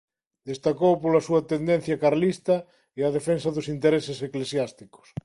Destacou 0.51 0.93
pola 1.03 1.25
súa 1.27 1.41
tendencia 1.53 1.99
carlista 2.03 2.55
e 2.97 3.01
a 3.03 3.13
defensa 3.17 3.47
dos 3.55 3.67
intereses 3.75 4.17
eclesiásticos. 4.27 5.07